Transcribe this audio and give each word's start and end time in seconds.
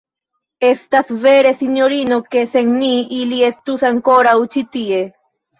Estas 0.69 1.11
vere, 1.25 1.51
sinjorino, 1.59 2.19
ke, 2.31 2.45
sen 2.55 2.73
ni, 2.79 2.91
ili 3.19 3.45
estus 3.51 3.85
ankoraŭ 3.93 4.37
ĉi 4.57 4.69
tie. 4.79 5.05